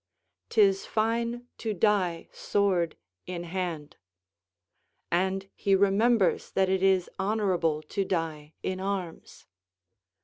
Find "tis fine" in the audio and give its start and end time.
0.49-1.45